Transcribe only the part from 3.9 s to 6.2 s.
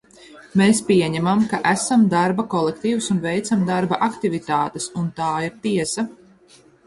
aktivitātes, un tā ir tiesa.